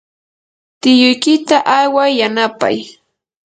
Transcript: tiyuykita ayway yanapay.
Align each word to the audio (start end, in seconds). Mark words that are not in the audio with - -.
tiyuykita 0.81 1.57
ayway 1.77 2.11
yanapay. 2.19 2.77